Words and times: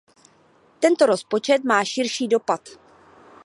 Tento 0.79 1.05
rozpočet 1.05 1.63
má 1.63 1.85
širší 1.85 2.27
dopad. 2.27 2.69